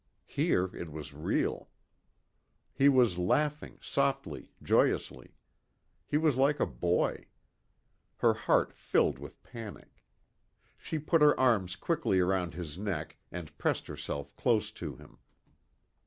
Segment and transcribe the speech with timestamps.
[0.25, 1.69] Here it was real.
[2.73, 5.35] He was laughing, softly, joyously.
[6.07, 7.27] He was like a boy.
[8.17, 10.01] Her heart filled with panic.
[10.75, 15.19] She put her arms quickly around his neck and pressed herself close to him.